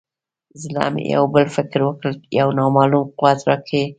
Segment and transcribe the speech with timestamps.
[0.63, 2.09] زړه مې یو بل فکر وکړ
[2.39, 3.89] یو نامعلوم قوت راکې پیدا شو.